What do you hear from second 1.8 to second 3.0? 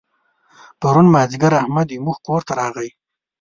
زموږ کور ته راغی.